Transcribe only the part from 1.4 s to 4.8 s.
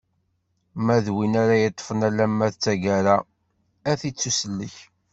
ara yeṭṭfen alamma d taggara ad ittusellek.